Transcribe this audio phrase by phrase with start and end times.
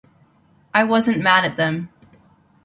[0.73, 1.89] I wasn't mad at them.